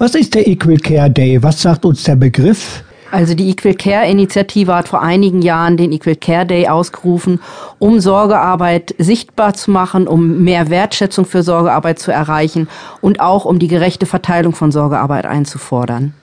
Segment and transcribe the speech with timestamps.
[0.00, 1.42] Was ist der Equal Care Day?
[1.42, 2.84] Was sagt uns der Begriff?
[3.10, 7.40] Also die Equal Care Initiative hat vor einigen Jahren den Equal Care Day ausgerufen,
[7.80, 12.68] um Sorgearbeit sichtbar zu machen, um mehr Wertschätzung für Sorgearbeit zu erreichen
[13.00, 16.14] und auch um die gerechte Verteilung von Sorgearbeit einzufordern.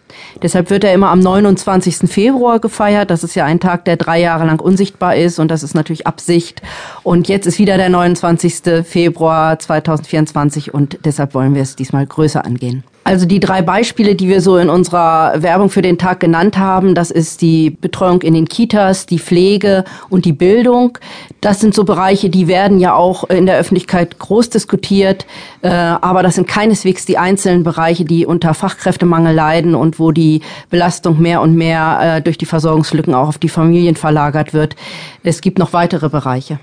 [0.41, 2.09] Deshalb wird er immer am 29.
[2.09, 3.09] Februar gefeiert.
[3.09, 6.07] Das ist ja ein Tag, der drei Jahre lang unsichtbar ist und das ist natürlich
[6.07, 6.61] Absicht.
[7.03, 8.85] Und jetzt ist wieder der 29.
[8.85, 12.83] Februar 2024 und deshalb wollen wir es diesmal größer angehen.
[13.07, 16.95] Also die drei Beispiele, die wir so in unserer Werbung für den Tag genannt haben,
[16.95, 20.97] das ist die Betreuung in den Kitas, die Pflege und die Bildung.
[21.39, 25.27] Das sind so Bereiche, die werden ja auch in der Öffentlichkeit groß diskutiert,
[25.61, 30.41] äh, aber das sind keineswegs die einzelnen Bereiche, die unter Fachkräftemangel leiden und wo die
[30.69, 34.75] Belastung mehr und mehr äh, durch die Versorgungslücken auch auf die Familien verlagert wird.
[35.23, 36.59] Es gibt noch weitere Bereiche.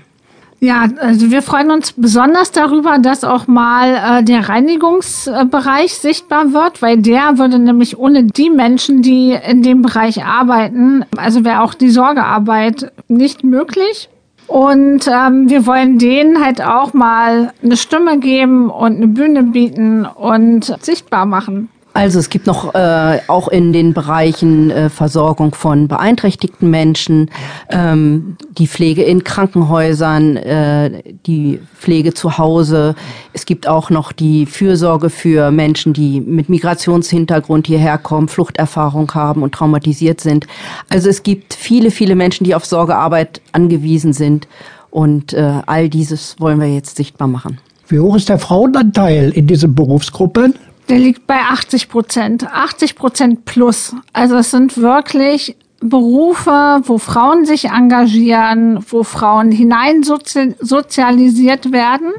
[0.63, 6.81] Ja, also wir freuen uns besonders darüber, dass auch mal äh, der Reinigungsbereich sichtbar wird,
[6.81, 11.73] weil der würde nämlich ohne die Menschen, die in dem Bereich arbeiten, also wäre auch
[11.73, 14.07] die Sorgearbeit nicht möglich.
[14.47, 20.05] Und ähm, wir wollen denen halt auch mal eine Stimme geben und eine Bühne bieten
[20.05, 21.67] und sichtbar machen.
[21.93, 27.29] Also es gibt noch äh, auch in den Bereichen äh, Versorgung von beeinträchtigten Menschen,
[27.69, 32.95] ähm, die Pflege in Krankenhäusern, äh, die Pflege zu Hause.
[33.33, 39.43] Es gibt auch noch die Fürsorge für Menschen, die mit Migrationshintergrund hierher kommen, Fluchterfahrung haben
[39.43, 40.47] und traumatisiert sind.
[40.89, 44.47] Also es gibt viele, viele Menschen, die auf Sorgearbeit angewiesen sind.
[44.89, 47.59] Und äh, all dieses wollen wir jetzt sichtbar machen.
[47.87, 50.55] Wie hoch ist der Frauenanteil in diesen Berufsgruppen?
[50.89, 53.95] Der liegt bei 80 Prozent, 80 Prozent plus.
[54.11, 62.11] Also es sind wirklich Berufe, wo Frauen sich engagieren, wo Frauen hineinsozialisiert werden.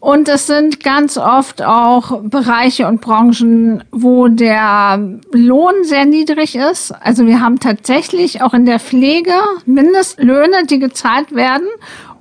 [0.00, 6.92] Und es sind ganz oft auch Bereiche und Branchen, wo der Lohn sehr niedrig ist.
[6.92, 9.32] Also wir haben tatsächlich auch in der Pflege
[9.66, 11.66] Mindestlöhne, die gezahlt werden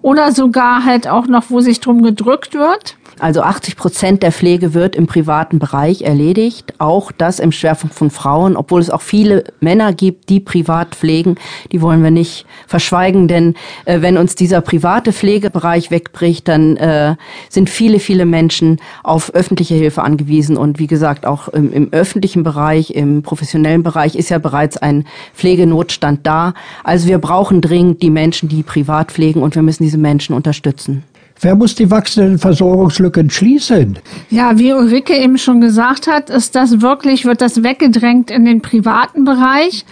[0.02, 2.97] oder sogar halt auch noch, wo sich drum gedrückt wird.
[3.19, 6.75] Also 80 Prozent der Pflege wird im privaten Bereich erledigt.
[6.78, 11.35] Auch das im Schwerpunkt von Frauen, obwohl es auch viele Männer gibt, die privat pflegen.
[11.72, 17.16] Die wollen wir nicht verschweigen, denn äh, wenn uns dieser private Pflegebereich wegbricht, dann äh,
[17.50, 20.56] sind viele, viele Menschen auf öffentliche Hilfe angewiesen.
[20.56, 25.06] Und wie gesagt, auch im, im öffentlichen Bereich, im professionellen Bereich ist ja bereits ein
[25.33, 26.53] Pflegenotstand da.
[26.83, 31.03] Also wir brauchen dringend die Menschen, die privat pflegen und wir müssen diese Menschen unterstützen.
[31.40, 34.00] Wer muss die wachsenden Versorgungslücken schließen?
[34.30, 38.62] Ja, wie Ulrike eben schon gesagt hat, ist das wirklich, wird das weggedrängt in den
[38.62, 39.86] privaten Bereich.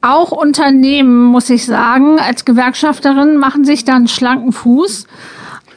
[0.00, 5.06] Auch Unternehmen, muss ich sagen, als Gewerkschafterin machen sich da einen schlanken Fuß.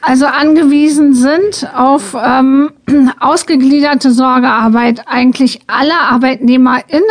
[0.00, 2.70] Also angewiesen sind auf ähm,
[3.20, 7.02] ausgegliederte Sorgearbeit eigentlich alle ArbeitnehmerInnen.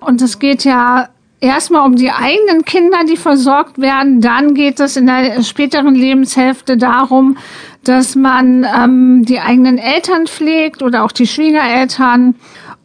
[0.00, 1.08] Und es geht ja
[1.40, 4.20] erstmal um die eigenen Kinder, die versorgt werden.
[4.20, 7.36] Dann geht es in der späteren Lebenshälfte darum,
[7.84, 12.34] dass man ähm, die eigenen Eltern pflegt oder auch die Schwiegereltern.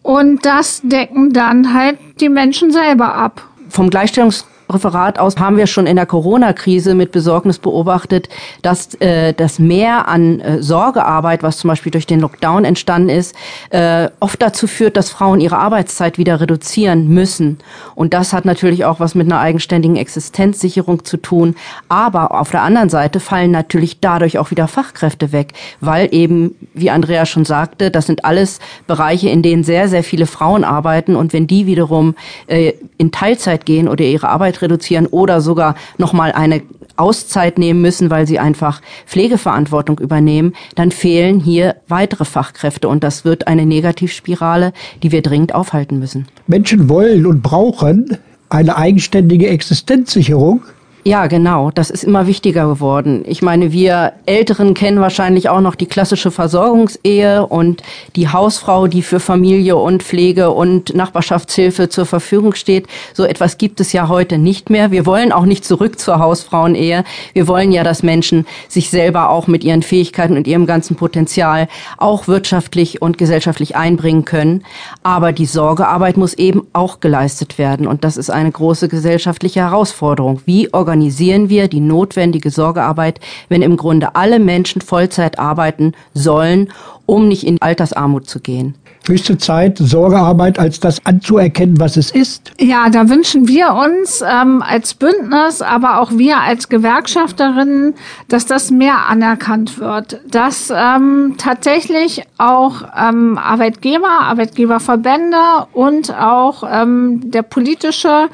[0.01, 3.47] Und das decken dann halt die Menschen selber ab.
[3.69, 8.29] Vom Gleichstellungs Referat aus haben wir schon in der Corona-Krise mit Besorgnis beobachtet,
[8.61, 13.35] dass äh, das Mehr an äh, Sorgearbeit, was zum Beispiel durch den Lockdown entstanden ist,
[13.69, 17.59] äh, oft dazu führt, dass Frauen ihre Arbeitszeit wieder reduzieren müssen.
[17.93, 21.55] Und das hat natürlich auch was mit einer eigenständigen Existenzsicherung zu tun.
[21.87, 26.89] Aber auf der anderen Seite fallen natürlich dadurch auch wieder Fachkräfte weg, weil eben, wie
[26.89, 31.15] Andrea schon sagte, das sind alles Bereiche, in denen sehr, sehr viele Frauen arbeiten.
[31.15, 32.15] Und wenn die wiederum
[32.47, 36.61] äh, in Teilzeit gehen oder ihre Arbeit Arbeit reduzieren oder sogar nochmal eine
[36.97, 43.25] Auszeit nehmen müssen, weil sie einfach Pflegeverantwortung übernehmen, dann fehlen hier weitere Fachkräfte und das
[43.25, 44.71] wird eine Negativspirale,
[45.03, 46.27] die wir dringend aufhalten müssen.
[46.47, 48.17] Menschen wollen und brauchen
[48.49, 50.63] eine eigenständige Existenzsicherung
[51.07, 51.69] ja, genau.
[51.69, 53.23] Das ist immer wichtiger geworden.
[53.27, 57.83] Ich meine, wir Älteren kennen wahrscheinlich auch noch die klassische Versorgungsehe und
[58.15, 62.87] die Hausfrau, die für Familie und Pflege und Nachbarschaftshilfe zur Verfügung steht.
[63.13, 64.89] So etwas gibt es ja heute nicht mehr.
[64.89, 67.03] Wir wollen auch nicht zurück zur Hausfrauenehe.
[67.33, 71.67] Wir wollen ja, dass Menschen sich selber auch mit ihren Fähigkeiten und ihrem ganzen Potenzial
[71.99, 74.63] auch wirtschaftlich und gesellschaftlich einbringen können.
[75.03, 77.85] Aber die Sorgearbeit muss eben auch geleistet werden.
[77.85, 80.41] Und das ist eine große gesellschaftliche Herausforderung.
[80.45, 83.19] Wie organisieren wir die notwendige Sorgearbeit,
[83.49, 86.69] wenn im Grunde alle Menschen Vollzeit arbeiten sollen,
[87.05, 88.75] um nicht in Altersarmut zu gehen?
[89.05, 92.53] Höchste Zeit, Sorgearbeit als das anzuerkennen, was es ist.
[92.61, 97.93] Ja, da wünschen wir uns ähm, als Bündnis, aber auch wir als Gewerkschafterinnen,
[98.29, 107.19] dass das mehr anerkannt wird, dass ähm, tatsächlich auch ähm, Arbeitgeber, Arbeitgeberverbände und auch ähm,
[107.29, 108.29] der politische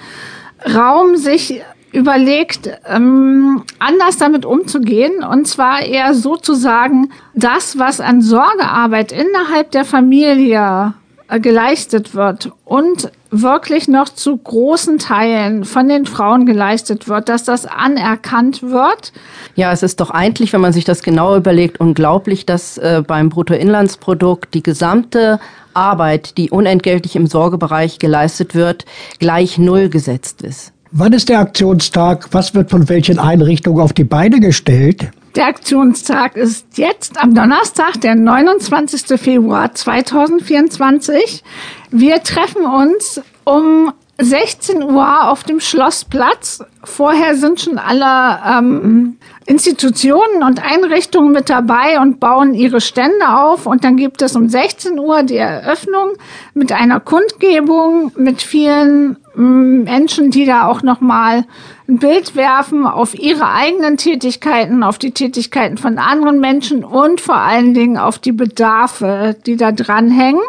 [0.72, 5.23] Raum sich überlegt, ähm, anders damit umzugehen.
[5.23, 10.93] Und zwar eher sozusagen das, was an Sorgearbeit innerhalb der Familie
[11.27, 17.45] äh, geleistet wird und wirklich noch zu großen Teilen von den Frauen geleistet wird, dass
[17.45, 19.13] das anerkannt wird.
[19.55, 23.29] Ja, es ist doch eigentlich, wenn man sich das genau überlegt, unglaublich, dass äh, beim
[23.29, 25.39] Bruttoinlandsprodukt die gesamte
[25.73, 28.85] Arbeit, die unentgeltlich im Sorgebereich geleistet wird,
[29.19, 30.73] gleich null gesetzt ist.
[30.93, 32.27] Wann ist der Aktionstag?
[32.33, 35.11] Was wird von welchen Einrichtungen auf die Beine gestellt?
[35.35, 39.17] Der Aktionstag ist jetzt am Donnerstag, der 29.
[39.17, 41.45] Februar 2024.
[41.91, 46.63] Wir treffen uns um 16 Uhr auf dem Schlossplatz.
[46.84, 53.66] Vorher sind schon alle ähm, Institutionen und Einrichtungen mit dabei und bauen ihre Stände auf.
[53.66, 56.13] Und dann gibt es um 16 Uhr die Eröffnung
[56.54, 61.46] mit einer Kundgebung mit vielen ähm, Menschen, die da auch nochmal
[61.88, 67.38] ein Bild werfen auf ihre eigenen Tätigkeiten, auf die Tätigkeiten von anderen Menschen und vor
[67.38, 70.42] allen Dingen auf die Bedarfe, die da dranhängen.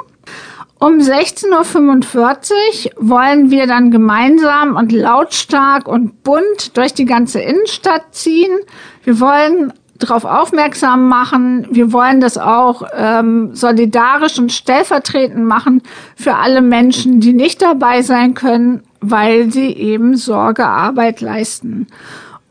[0.82, 8.06] Um 16.45 Uhr wollen wir dann gemeinsam und lautstark und bunt durch die ganze Innenstadt
[8.10, 8.50] ziehen.
[9.04, 11.68] Wir wollen darauf aufmerksam machen.
[11.70, 15.82] Wir wollen das auch ähm, solidarisch und stellvertretend machen
[16.16, 21.86] für alle Menschen, die nicht dabei sein können, weil sie eben Sorgearbeit leisten.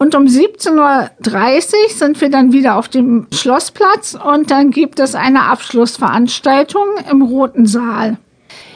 [0.01, 5.13] Und um 17.30 Uhr sind wir dann wieder auf dem Schlossplatz und dann gibt es
[5.13, 8.17] eine Abschlussveranstaltung im Roten Saal.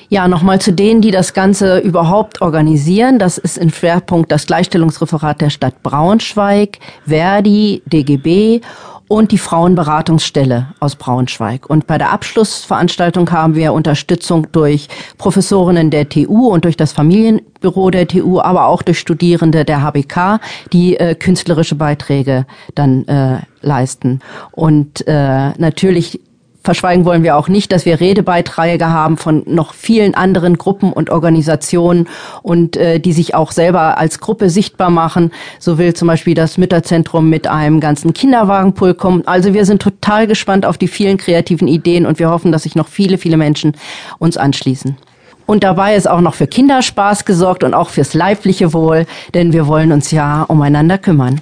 [0.09, 3.17] Ja, nochmal zu denen, die das Ganze überhaupt organisieren.
[3.17, 6.77] Das ist im Schwerpunkt das Gleichstellungsreferat der Stadt Braunschweig,
[7.07, 8.61] Verdi, DGB
[9.07, 11.69] und die Frauenberatungsstelle aus Braunschweig.
[11.69, 14.87] Und bei der Abschlussveranstaltung haben wir Unterstützung durch
[15.17, 20.39] Professorinnen der TU und durch das Familienbüro der TU, aber auch durch Studierende der HBK,
[20.73, 24.21] die äh, künstlerische Beiträge dann äh, leisten.
[24.51, 26.19] Und äh, natürlich
[26.65, 31.09] verschweigen wollen wir auch nicht, dass wir Redebeiträge haben von noch vielen anderen Gruppen und
[31.09, 32.07] Organisationen
[32.41, 35.31] und äh, die sich auch selber als Gruppe sichtbar machen.
[35.59, 39.25] So will zum Beispiel das Mütterzentrum mit einem ganzen Kinderwagenpool kommen.
[39.25, 42.75] Also wir sind total gespannt auf die vielen kreativen Ideen und wir hoffen, dass sich
[42.75, 43.77] noch viele, viele Menschen
[44.19, 44.97] uns anschließen.
[45.45, 49.67] Und dabei ist auch noch für Kinderspaß gesorgt und auch fürs leibliche Wohl, denn wir
[49.67, 51.41] wollen uns ja umeinander kümmern.